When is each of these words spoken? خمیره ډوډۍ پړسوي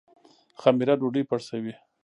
خمیره 0.61 0.93
ډوډۍ 0.99 1.23
پړسوي 1.29 1.73